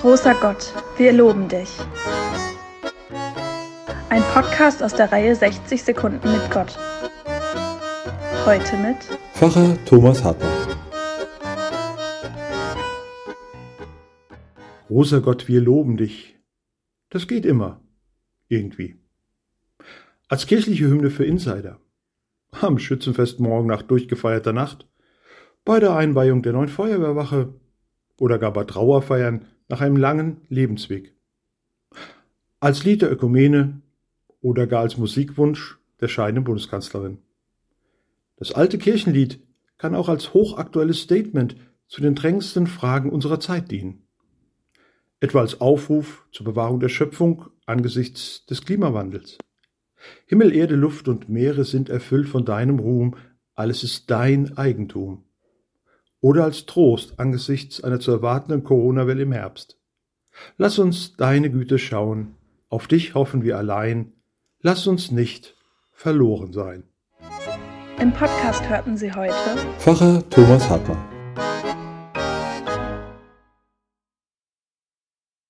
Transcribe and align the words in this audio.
Großer 0.00 0.34
Gott, 0.40 0.72
wir 0.96 1.12
loben 1.12 1.46
dich. 1.48 1.68
Ein 4.08 4.22
Podcast 4.32 4.82
aus 4.82 4.94
der 4.94 5.12
Reihe 5.12 5.36
60 5.36 5.82
Sekunden 5.82 6.32
mit 6.32 6.50
Gott. 6.50 6.78
Heute 8.46 8.78
mit 8.78 8.96
Pfarrer 9.34 9.76
Thomas 9.84 10.24
Hartmann. 10.24 10.50
Großer 14.88 15.20
Gott, 15.20 15.48
wir 15.48 15.60
loben 15.60 15.98
dich. 15.98 16.34
Das 17.10 17.28
geht 17.28 17.44
immer. 17.44 17.82
Irgendwie. 18.48 18.98
Als 20.28 20.46
kirchliche 20.46 20.86
Hymne 20.86 21.10
für 21.10 21.26
Insider. 21.26 21.78
Am 22.52 22.78
Schützenfest 22.78 23.38
morgen 23.38 23.66
nach 23.66 23.82
durchgefeierter 23.82 24.54
Nacht. 24.54 24.88
Bei 25.66 25.78
der 25.78 25.94
Einweihung 25.94 26.40
der 26.42 26.54
neuen 26.54 26.68
Feuerwehrwache. 26.68 27.52
Oder 28.20 28.38
gar 28.38 28.52
bei 28.52 28.64
Trauerfeiern 28.64 29.46
nach 29.70 29.80
einem 29.80 29.96
langen 29.96 30.42
Lebensweg. 30.50 31.16
Als 32.60 32.84
Lied 32.84 33.00
der 33.00 33.10
Ökumene 33.10 33.80
oder 34.42 34.66
gar 34.66 34.82
als 34.82 34.98
Musikwunsch 34.98 35.78
der 36.02 36.08
scheidenden 36.08 36.44
Bundeskanzlerin. 36.44 37.22
Das 38.36 38.52
alte 38.52 38.76
Kirchenlied 38.76 39.40
kann 39.78 39.94
auch 39.94 40.10
als 40.10 40.34
hochaktuelles 40.34 41.00
Statement 41.00 41.56
zu 41.88 42.02
den 42.02 42.14
drängendsten 42.14 42.66
Fragen 42.66 43.08
unserer 43.08 43.40
Zeit 43.40 43.70
dienen. 43.70 44.06
Etwa 45.20 45.40
als 45.40 45.62
Aufruf 45.62 46.26
zur 46.30 46.44
Bewahrung 46.44 46.78
der 46.78 46.90
Schöpfung 46.90 47.46
angesichts 47.64 48.44
des 48.44 48.62
Klimawandels. 48.66 49.38
Himmel, 50.26 50.54
Erde, 50.54 50.74
Luft 50.76 51.08
und 51.08 51.30
Meere 51.30 51.64
sind 51.64 51.88
erfüllt 51.88 52.28
von 52.28 52.44
deinem 52.44 52.80
Ruhm, 52.80 53.16
alles 53.54 53.82
ist 53.82 54.10
dein 54.10 54.58
Eigentum 54.58 55.24
oder 56.20 56.44
als 56.44 56.66
Trost 56.66 57.18
angesichts 57.18 57.82
einer 57.82 58.00
zu 58.00 58.10
erwartenden 58.10 58.64
Corona-Welle 58.64 59.22
im 59.22 59.32
Herbst. 59.32 59.78
Lass 60.56 60.78
uns 60.78 61.16
deine 61.16 61.50
Güte 61.50 61.78
schauen, 61.78 62.34
auf 62.68 62.86
dich 62.86 63.14
hoffen 63.14 63.42
wir 63.42 63.58
allein, 63.58 64.12
lass 64.60 64.86
uns 64.86 65.10
nicht 65.10 65.56
verloren 65.92 66.52
sein. 66.52 66.84
Im 68.00 68.12
Podcast 68.12 68.68
hörten 68.68 68.96
Sie 68.96 69.12
heute 69.12 69.34
Pfarrer 69.78 70.22
Thomas 70.30 70.68
Hartmann. 70.70 71.19